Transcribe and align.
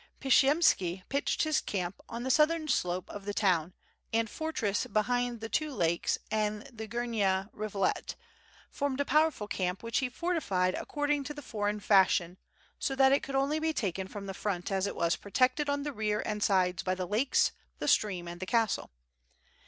Pshiyemski 0.19 1.03
pitched 1.09 1.43
his 1.43 1.61
camp 1.61 2.01
on 2.09 2.23
the 2.23 2.31
southern 2.31 2.67
slope 2.67 3.07
of 3.11 3.25
the 3.25 3.35
town 3.35 3.71
and 4.11 4.27
fortress 4.31 4.87
behind 4.87 5.41
the 5.41 5.47
two 5.47 5.71
lakes 5.71 6.17
and 6.31 6.63
the 6.73 6.87
Gnierna 6.87 7.51
rivu 7.53 7.81
let, 7.81 8.15
formed 8.71 8.99
a 8.99 9.05
powerful 9.05 9.47
camp 9.47 9.83
which 9.83 9.99
he 9.99 10.09
fortified 10.09 10.73
according 10.73 11.23
to 11.25 11.35
the 11.35 11.43
foreign 11.43 11.79
fashion 11.79 12.39
so 12.79 12.95
that 12.95 13.11
it 13.11 13.21
could 13.21 13.35
only 13.35 13.59
be 13.59 13.73
taken 13.73 14.07
from 14.07 14.25
the 14.25 14.33
front 14.33 14.71
as 14.71 14.87
it 14.87 14.95
was 14.95 15.15
protected 15.15 15.69
on 15.69 15.83
the 15.83 15.93
rear 15.93 16.23
and 16.25 16.41
sides 16.41 16.81
by 16.81 16.95
the 16.95 17.05
lakes, 17.07 17.51
the 17.77 17.87
stream 17.87 18.27
and 18.27 18.39
the 18.39 18.47
castle. 18.47 18.89